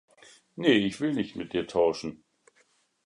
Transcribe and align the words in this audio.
Nee, 0.55 0.77
ich 0.87 0.99
will 0.99 1.13
nicht 1.13 1.35
mit 1.35 1.53
dir 1.53 1.67
tauschen. 1.67 2.23